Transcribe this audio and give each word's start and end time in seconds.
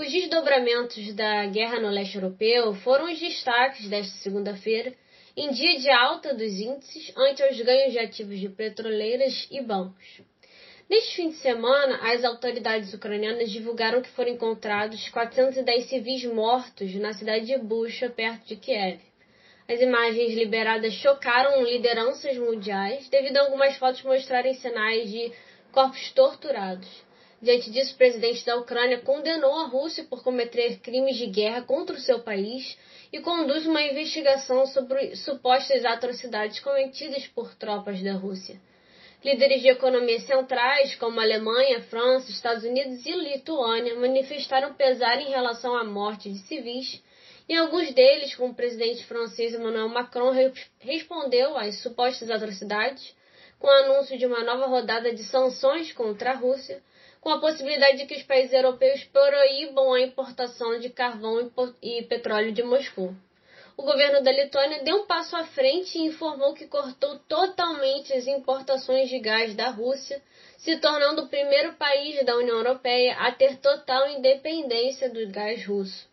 Os 0.00 0.10
desdobramentos 0.10 1.12
da 1.12 1.44
guerra 1.44 1.78
no 1.78 1.90
leste 1.90 2.14
europeu 2.14 2.72
foram 2.76 3.04
os 3.12 3.20
destaques 3.20 3.86
desta 3.86 4.16
segunda-feira, 4.22 4.94
em 5.36 5.50
dia 5.50 5.78
de 5.78 5.90
alta 5.90 6.32
dos 6.32 6.54
índices 6.54 7.12
ante 7.14 7.42
os 7.42 7.60
ganhos 7.60 7.92
de 7.92 7.98
ativos 7.98 8.40
de 8.40 8.48
petroleiras 8.48 9.46
e 9.50 9.60
bancos. 9.60 10.22
Neste 10.88 11.16
fim 11.16 11.28
de 11.28 11.36
semana, 11.36 11.98
as 12.14 12.24
autoridades 12.24 12.94
ucranianas 12.94 13.50
divulgaram 13.50 14.00
que 14.00 14.08
foram 14.12 14.30
encontrados 14.30 15.06
410 15.10 15.90
civis 15.90 16.24
mortos 16.24 16.94
na 16.94 17.12
cidade 17.12 17.44
de 17.44 17.58
Bucha, 17.58 18.08
perto 18.08 18.46
de 18.46 18.56
Kiev. 18.56 19.00
As 19.68 19.82
imagens 19.82 20.32
liberadas 20.32 20.94
chocaram 20.94 21.62
lideranças 21.62 22.38
mundiais 22.38 23.06
devido 23.10 23.36
a 23.36 23.42
algumas 23.42 23.76
fotos 23.76 24.02
mostrarem 24.02 24.54
sinais 24.54 25.10
de 25.10 25.30
corpos 25.70 26.10
torturados. 26.12 26.88
Diante 27.42 27.70
disso, 27.70 27.94
o 27.94 27.96
presidente 27.96 28.44
da 28.44 28.56
Ucrânia 28.56 28.98
condenou 28.98 29.54
a 29.60 29.66
Rússia 29.66 30.04
por 30.04 30.22
cometer 30.22 30.78
crimes 30.80 31.16
de 31.16 31.26
guerra 31.26 31.62
contra 31.62 31.96
o 31.96 32.00
seu 32.00 32.20
país 32.20 32.76
e 33.10 33.18
conduz 33.20 33.66
uma 33.66 33.80
investigação 33.80 34.66
sobre 34.66 35.16
supostas 35.16 35.84
atrocidades 35.86 36.60
cometidas 36.60 37.26
por 37.28 37.54
tropas 37.54 38.02
da 38.02 38.12
Rússia. 38.12 38.60
Líderes 39.24 39.62
de 39.62 39.68
economias 39.68 40.24
centrais, 40.24 40.94
como 40.96 41.18
Alemanha, 41.18 41.80
França, 41.84 42.30
Estados 42.30 42.62
Unidos 42.62 43.06
e 43.06 43.12
Lituânia, 43.12 43.94
manifestaram 43.94 44.74
pesar 44.74 45.18
em 45.20 45.30
relação 45.30 45.74
à 45.74 45.82
morte 45.82 46.30
de 46.30 46.38
civis, 46.40 47.02
e 47.48 47.54
alguns 47.54 47.92
deles, 47.92 48.34
como 48.34 48.52
o 48.52 48.54
presidente 48.54 49.04
francês 49.06 49.54
Emmanuel 49.54 49.88
Macron, 49.88 50.32
respondeu 50.78 51.56
às 51.56 51.80
supostas 51.80 52.30
atrocidades 52.30 53.14
com 53.58 53.66
o 53.66 53.70
anúncio 53.70 54.16
de 54.16 54.24
uma 54.24 54.44
nova 54.44 54.66
rodada 54.66 55.12
de 55.12 55.24
sanções 55.24 55.92
contra 55.92 56.30
a 56.30 56.36
Rússia, 56.36 56.82
com 57.20 57.30
a 57.30 57.40
possibilidade 57.40 57.98
de 57.98 58.06
que 58.06 58.16
os 58.16 58.22
países 58.22 58.52
europeus 58.52 59.04
proíbam 59.04 59.92
a 59.92 60.00
importação 60.00 60.78
de 60.78 60.90
carvão 60.90 61.50
e 61.82 62.02
petróleo 62.02 62.52
de 62.52 62.62
Moscou. 62.62 63.14
O 63.76 63.82
governo 63.82 64.22
da 64.22 64.30
Letônia 64.30 64.82
deu 64.82 64.96
um 64.96 65.06
passo 65.06 65.34
à 65.36 65.44
frente 65.44 65.96
e 65.96 66.04
informou 66.06 66.52
que 66.52 66.66
cortou 66.66 67.18
totalmente 67.20 68.12
as 68.12 68.26
importações 68.26 69.08
de 69.08 69.18
gás 69.18 69.54
da 69.54 69.70
Rússia, 69.70 70.20
se 70.58 70.76
tornando 70.78 71.22
o 71.22 71.28
primeiro 71.28 71.72
país 71.74 72.22
da 72.26 72.36
União 72.36 72.58
Europeia 72.58 73.16
a 73.18 73.32
ter 73.32 73.56
total 73.56 74.06
independência 74.10 75.08
do 75.08 75.26
gás 75.30 75.64
russo. 75.66 76.09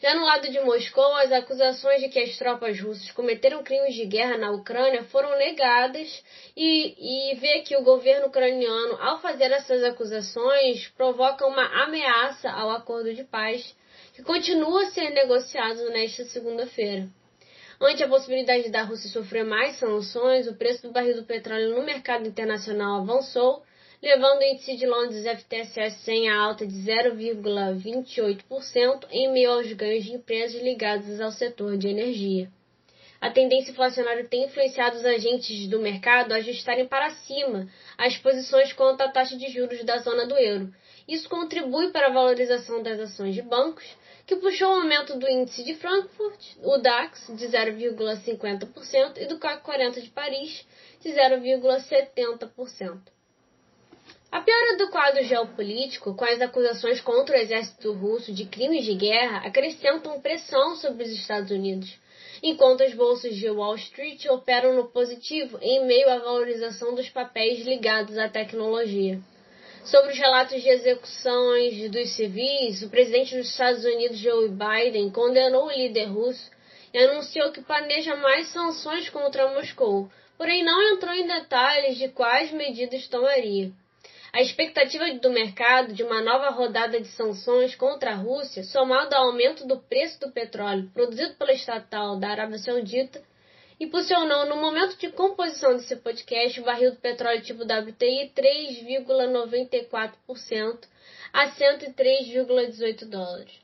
Já 0.00 0.14
no 0.14 0.24
lado 0.24 0.50
de 0.50 0.60
Moscou, 0.60 1.14
as 1.14 1.32
acusações 1.32 2.02
de 2.02 2.08
que 2.10 2.18
as 2.18 2.36
tropas 2.36 2.78
russas 2.78 3.10
cometeram 3.12 3.62
crimes 3.62 3.94
de 3.94 4.04
guerra 4.04 4.36
na 4.36 4.50
Ucrânia 4.50 5.02
foram 5.04 5.38
negadas 5.38 6.22
e, 6.54 7.32
e 7.32 7.34
vê 7.36 7.60
que 7.60 7.74
o 7.76 7.82
governo 7.82 8.26
ucraniano, 8.26 9.00
ao 9.00 9.20
fazer 9.20 9.50
essas 9.50 9.82
acusações, 9.82 10.86
provoca 10.88 11.46
uma 11.46 11.64
ameaça 11.84 12.50
ao 12.50 12.70
acordo 12.72 13.14
de 13.14 13.24
paz 13.24 13.74
que 14.12 14.22
continua 14.22 14.82
a 14.82 14.90
ser 14.90 15.10
negociado 15.10 15.88
nesta 15.88 16.24
segunda-feira. 16.26 17.08
Ante 17.80 18.02
a 18.02 18.08
possibilidade 18.08 18.70
da 18.70 18.82
Rússia 18.82 19.08
sofrer 19.10 19.44
mais 19.44 19.76
sanções, 19.76 20.46
o 20.46 20.56
preço 20.56 20.82
do 20.82 20.92
barril 20.92 21.16
do 21.16 21.24
petróleo 21.24 21.74
no 21.74 21.82
mercado 21.82 22.26
internacional 22.26 23.00
avançou 23.00 23.62
levando 24.06 24.38
o 24.38 24.44
índice 24.44 24.76
de 24.76 24.86
Londres 24.86 25.26
FTSE 25.26 25.90
100 26.04 26.28
a 26.28 26.38
alta 26.38 26.64
de 26.64 26.76
0,28% 26.76 29.04
em 29.10 29.32
meio 29.32 29.50
aos 29.50 29.72
ganhos 29.72 30.04
de 30.04 30.12
empresas 30.12 30.62
ligadas 30.62 31.20
ao 31.20 31.32
setor 31.32 31.76
de 31.76 31.88
energia. 31.88 32.48
A 33.20 33.32
tendência 33.32 33.72
inflacionária 33.72 34.24
tem 34.24 34.44
influenciado 34.44 34.96
os 34.96 35.04
agentes 35.04 35.66
do 35.66 35.80
mercado 35.80 36.30
a 36.30 36.36
ajustarem 36.36 36.86
para 36.86 37.10
cima 37.10 37.66
as 37.98 38.16
posições 38.16 38.72
contra 38.72 39.06
a 39.06 39.10
taxa 39.10 39.36
de 39.36 39.48
juros 39.48 39.82
da 39.82 39.98
zona 39.98 40.24
do 40.24 40.36
euro. 40.36 40.72
Isso 41.08 41.28
contribui 41.28 41.90
para 41.90 42.06
a 42.06 42.12
valorização 42.12 42.84
das 42.84 43.00
ações 43.00 43.34
de 43.34 43.42
bancos, 43.42 43.84
que 44.24 44.36
puxou 44.36 44.68
o 44.68 44.82
aumento 44.82 45.18
do 45.18 45.28
índice 45.28 45.64
de 45.64 45.74
Frankfurt, 45.74 46.40
o 46.62 46.78
DAX, 46.78 47.26
de 47.34 47.48
0,50% 47.48 49.16
e 49.16 49.26
do 49.26 49.40
CAC 49.40 49.64
40 49.64 50.00
de 50.00 50.10
Paris, 50.10 50.64
de 51.00 51.10
0,70%. 51.10 53.15
Piora 54.46 54.76
do 54.76 54.88
quadro 54.90 55.24
geopolítico, 55.24 56.14
com 56.14 56.24
as 56.24 56.40
acusações 56.40 57.00
contra 57.00 57.36
o 57.36 57.40
exército 57.40 57.92
russo 57.92 58.32
de 58.32 58.44
crimes 58.44 58.84
de 58.84 58.94
guerra, 58.94 59.38
acrescentam 59.38 60.20
pressão 60.20 60.76
sobre 60.76 61.02
os 61.02 61.10
Estados 61.10 61.50
Unidos, 61.50 61.92
enquanto 62.40 62.84
as 62.84 62.94
bolsas 62.94 63.34
de 63.34 63.50
Wall 63.50 63.74
Street 63.74 64.24
operam 64.26 64.72
no 64.76 64.84
positivo 64.84 65.58
em 65.60 65.84
meio 65.84 66.08
à 66.08 66.18
valorização 66.18 66.94
dos 66.94 67.08
papéis 67.08 67.66
ligados 67.66 68.16
à 68.16 68.28
tecnologia. 68.28 69.18
Sobre 69.84 70.12
os 70.12 70.18
relatos 70.18 70.62
de 70.62 70.68
execuções 70.68 71.90
dos 71.90 72.10
civis, 72.10 72.82
o 72.82 72.88
presidente 72.88 73.36
dos 73.36 73.48
Estados 73.48 73.84
Unidos, 73.84 74.16
Joe 74.16 74.48
Biden, 74.48 75.10
condenou 75.10 75.66
o 75.66 75.72
líder 75.72 76.04
russo 76.04 76.52
e 76.94 76.98
anunciou 76.98 77.50
que 77.50 77.62
planeja 77.62 78.14
mais 78.14 78.46
sanções 78.50 79.08
contra 79.10 79.52
Moscou, 79.54 80.08
porém 80.38 80.64
não 80.64 80.94
entrou 80.94 81.12
em 81.12 81.26
detalhes 81.26 81.98
de 81.98 82.06
quais 82.10 82.52
medidas 82.52 83.08
tomaria. 83.08 83.72
A 84.36 84.42
expectativa 84.42 85.08
do 85.14 85.30
mercado 85.30 85.94
de 85.94 86.02
uma 86.02 86.20
nova 86.20 86.50
rodada 86.50 87.00
de 87.00 87.08
sanções 87.08 87.74
contra 87.74 88.10
a 88.10 88.16
Rússia, 88.16 88.62
somado 88.64 89.14
ao 89.14 89.28
aumento 89.28 89.66
do 89.66 89.78
preço 89.78 90.20
do 90.20 90.30
petróleo 90.30 90.90
produzido 90.92 91.32
pela 91.36 91.54
estatal 91.54 92.18
da 92.18 92.28
Arábia 92.28 92.58
Saudita, 92.58 93.22
impulsionou 93.80 94.44
no 94.44 94.56
momento 94.56 94.98
de 94.98 95.10
composição 95.10 95.74
desse 95.74 95.96
podcast 95.96 96.60
o 96.60 96.64
barril 96.64 96.90
do 96.90 96.98
petróleo 96.98 97.40
tipo 97.40 97.62
WTI 97.62 98.30
3,94% 98.36 100.80
a 101.32 101.48
103,18 101.48 103.08
dólares. 103.08 103.54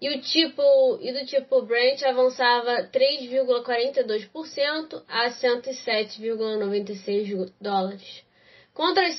E 0.00 0.08
o 0.08 0.22
tipo 0.22 0.98
e 1.00 1.12
do 1.12 1.26
tipo 1.26 1.62
Brent 1.62 2.04
avançava 2.04 2.88
3,42% 2.92 5.02
a 5.08 5.30
107,96 5.30 7.52
dólares. 7.60 8.22
Contra 8.72 9.04
as 9.06 9.16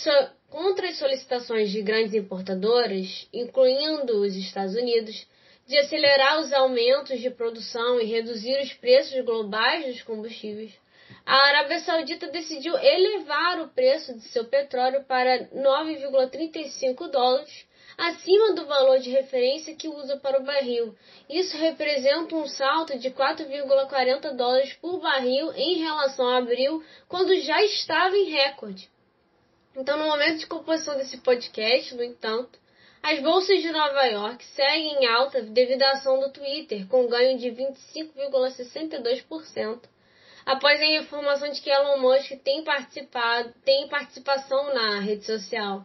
contra 0.54 0.88
as 0.88 1.00
solicitações 1.00 1.72
de 1.72 1.82
grandes 1.82 2.14
importadoras, 2.14 3.28
incluindo 3.34 4.22
os 4.22 4.36
Estados 4.36 4.76
Unidos, 4.76 5.26
de 5.66 5.76
acelerar 5.80 6.42
os 6.42 6.54
aumentos 6.54 7.20
de 7.20 7.32
produção 7.32 8.00
e 8.00 8.06
reduzir 8.06 8.62
os 8.62 8.72
preços 8.74 9.20
globais 9.26 9.84
dos 9.88 10.04
combustíveis, 10.04 10.72
a 11.26 11.36
Arábia 11.48 11.80
Saudita 11.80 12.28
decidiu 12.28 12.78
elevar 12.78 13.62
o 13.62 13.70
preço 13.70 14.14
de 14.14 14.26
seu 14.26 14.46
petróleo 14.46 15.04
para 15.06 15.50
9,35 15.56 17.10
dólares, 17.10 17.66
acima 17.98 18.54
do 18.54 18.68
valor 18.68 19.00
de 19.00 19.10
referência 19.10 19.76
que 19.76 19.88
usa 19.88 20.18
para 20.18 20.40
o 20.40 20.46
barril. 20.46 20.94
Isso 21.28 21.58
representa 21.58 22.36
um 22.36 22.46
salto 22.46 23.00
de 23.00 23.10
4,40 23.10 24.36
dólares 24.36 24.74
por 24.74 25.00
barril 25.00 25.52
em 25.54 25.80
relação 25.80 26.28
a 26.28 26.38
abril, 26.38 26.84
quando 27.08 27.36
já 27.40 27.60
estava 27.64 28.16
em 28.16 28.30
recorde. 28.30 28.94
Então, 29.76 29.98
no 29.98 30.06
momento 30.06 30.38
de 30.38 30.46
composição 30.46 30.96
desse 30.98 31.18
podcast, 31.18 31.96
no 31.96 32.04
entanto, 32.04 32.60
as 33.02 33.20
bolsas 33.22 33.60
de 33.62 33.72
Nova 33.72 34.06
York 34.06 34.46
seguem 34.46 35.04
em 35.04 35.08
alta 35.08 35.42
devido 35.42 35.82
à 35.82 35.94
ação 35.94 36.20
do 36.20 36.32
Twitter, 36.32 36.88
com 36.88 37.08
ganho 37.08 37.40
de 37.40 37.50
25,62%, 37.50 39.80
após 40.46 40.80
a 40.80 40.86
informação 40.86 41.50
de 41.50 41.60
que 41.60 41.72
Elon 41.72 41.98
Musk 41.98 42.34
tem, 42.44 42.64
participado, 42.64 43.52
tem 43.66 43.88
participação 43.88 44.76
na 44.76 45.00
rede 45.00 45.26
social. 45.26 45.84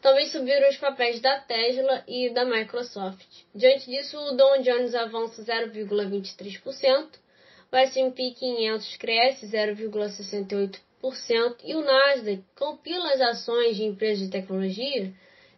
Também 0.00 0.26
subiram 0.28 0.70
os 0.70 0.78
papéis 0.78 1.20
da 1.20 1.38
Tesla 1.40 2.02
e 2.08 2.30
da 2.30 2.46
Microsoft. 2.46 3.26
Diante 3.54 3.90
disso, 3.90 4.18
o 4.18 4.32
Dow 4.32 4.62
Jones 4.62 4.94
avança 4.94 5.42
0,23%, 5.42 7.08
o 7.70 7.76
S&P 7.76 8.30
500 8.30 8.96
cresce 8.96 9.46
0,68%, 9.46 10.87
e 11.64 11.74
o 11.76 11.80
Nasdaq, 11.80 12.42
com 12.56 12.76
pilas 12.76 13.20
ações 13.20 13.76
de 13.76 13.84
empresas 13.84 14.24
de 14.24 14.30
tecnologia, 14.30 15.12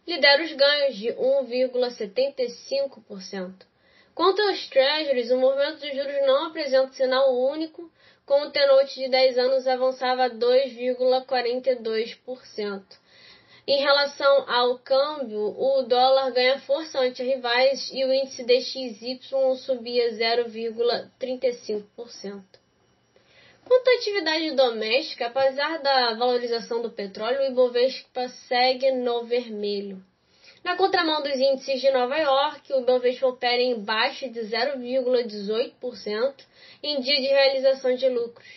lidera 0.07 0.43
os 0.43 0.53
ganhos 0.53 0.97
de 0.97 1.09
1,75%. 1.09 3.65
Quanto 4.15 4.43
aos 4.43 4.69
treasuries, 4.69 5.31
o 5.31 5.39
movimento 5.39 5.81
dos 5.81 5.95
juros 5.95 6.27
não 6.27 6.49
apresenta 6.49 6.93
sinal 6.93 7.35
único, 7.35 7.91
com 8.27 8.43
o 8.43 8.51
T-Note 8.51 9.01
de 9.01 9.09
10 9.09 9.39
anos 9.39 9.67
avançava 9.67 10.29
2,42%. 10.29 12.83
Em 13.67 13.81
relação 13.81 14.51
ao 14.51 14.79
câmbio, 14.79 15.59
o 15.59 15.81
dólar 15.83 16.33
ganha 16.33 16.61
força 16.61 17.01
ante 17.01 17.23
rivais 17.23 17.91
e 17.93 18.05
o 18.05 18.13
índice 18.13 18.45
DXY 18.45 19.19
subia 19.57 20.13
0,35%. 20.13 22.60
Quanto 23.71 23.89
à 23.89 23.95
atividade 23.95 24.51
doméstica, 24.57 25.29
apesar 25.29 25.79
da 25.79 26.15
valorização 26.15 26.83
do 26.83 26.91
petróleo, 26.91 27.39
o 27.39 27.53
Ibovespa 27.53 28.27
segue 28.49 28.91
no 28.91 29.23
vermelho. 29.23 30.05
Na 30.65 30.77
contramão 30.77 31.23
dos 31.23 31.37
índices 31.37 31.81
de 31.81 31.89
Nova 31.93 32.17
York, 32.17 32.73
o 32.73 32.81
Ibovespa 32.81 33.29
opera 33.29 33.63
em 33.63 33.79
baixa 33.79 34.29
de 34.29 34.41
0,18% 34.41 36.35
em 36.83 37.01
dia 37.01 37.15
de 37.15 37.29
realização 37.29 37.95
de 37.95 38.09
lucros. 38.09 38.49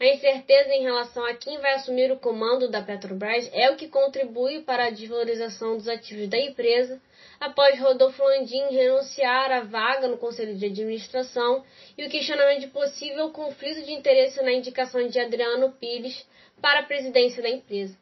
A 0.00 0.06
incerteza 0.06 0.72
em 0.74 0.82
relação 0.82 1.26
a 1.26 1.34
quem 1.34 1.58
vai 1.58 1.74
assumir 1.74 2.12
o 2.12 2.20
comando 2.20 2.70
da 2.70 2.80
Petrobras 2.80 3.50
é 3.52 3.68
o 3.68 3.74
que 3.74 3.88
contribui 3.88 4.62
para 4.62 4.84
a 4.84 4.90
desvalorização 4.90 5.76
dos 5.76 5.88
ativos 5.88 6.28
da 6.28 6.38
empresa, 6.38 7.02
após 7.40 7.80
Rodolfo 7.80 8.22
Landim 8.22 8.62
renunciar 8.70 9.50
à 9.50 9.62
vaga 9.62 10.06
no 10.06 10.16
Conselho 10.16 10.56
de 10.56 10.66
Administração 10.66 11.64
e 11.96 12.06
o 12.06 12.08
questionamento 12.08 12.60
de 12.60 12.68
possível 12.68 13.30
conflito 13.30 13.82
de 13.82 13.90
interesse 13.90 14.40
na 14.40 14.52
indicação 14.52 15.04
de 15.08 15.18
Adriano 15.18 15.72
Pires 15.72 16.24
para 16.62 16.78
a 16.78 16.84
presidência 16.84 17.42
da 17.42 17.48
empresa. 17.48 17.98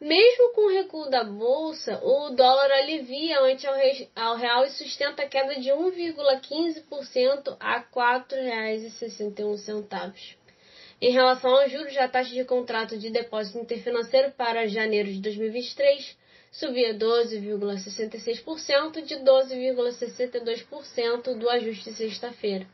Mesmo 0.00 0.52
com 0.52 0.62
o 0.62 0.72
recuo 0.72 1.08
da 1.08 1.22
bolsa, 1.22 2.00
o 2.02 2.30
dólar 2.30 2.72
alivia 2.72 3.40
ante 3.40 3.68
ao 4.16 4.34
real 4.34 4.64
e 4.64 4.70
sustenta 4.70 5.22
a 5.22 5.28
queda 5.28 5.60
de 5.60 5.70
1,15% 5.70 7.56
a 7.60 7.78
R$ 7.78 7.84
4,61. 7.94 10.42
Em 11.00 11.10
relação 11.10 11.50
aos 11.50 11.72
juros, 11.72 11.96
a 11.96 12.06
taxa 12.08 12.32
de 12.32 12.44
contrato 12.44 12.96
de 12.96 13.10
depósito 13.10 13.58
interfinanceiro 13.58 14.30
para 14.32 14.68
janeiro 14.68 15.12
de 15.12 15.20
2023 15.20 16.16
subia 16.52 16.94
12,66% 16.94 19.02
de 19.02 19.16
12,62% 19.16 21.36
do 21.36 21.50
ajuste 21.50 21.90
de 21.90 21.96
sexta-feira. 21.96 22.64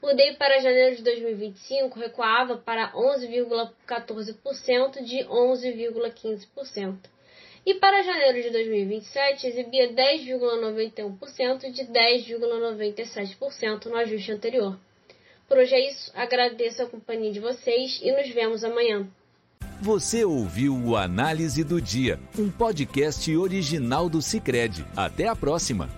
O 0.00 0.14
DEI 0.14 0.36
para 0.36 0.60
janeiro 0.60 0.94
de 0.96 1.02
2025 1.02 1.98
recuava 1.98 2.56
para 2.56 2.92
11,14% 2.92 5.02
de 5.02 5.24
11,15%. 5.24 6.96
E 7.66 7.74
para 7.74 8.02
janeiro 8.02 8.40
de 8.40 8.48
2027 8.50 9.46
exibia 9.46 9.92
10,91% 9.92 11.70
de 11.70 11.84
10,97% 11.84 13.86
no 13.86 13.96
ajuste 13.96 14.32
anterior. 14.32 14.78
Por 15.48 15.56
hoje 15.56 15.74
é 15.74 15.90
isso, 15.90 16.12
agradeço 16.14 16.82
a 16.82 16.86
companhia 16.86 17.32
de 17.32 17.40
vocês 17.40 17.98
e 18.02 18.12
nos 18.12 18.28
vemos 18.34 18.62
amanhã. 18.62 19.08
Você 19.80 20.24
ouviu 20.24 20.76
o 20.76 20.94
Análise 20.94 21.64
do 21.64 21.80
Dia, 21.80 22.20
um 22.38 22.50
podcast 22.50 23.34
original 23.34 24.10
do 24.10 24.20
Cicred. 24.20 24.84
Até 24.94 25.26
a 25.26 25.34
próxima! 25.34 25.97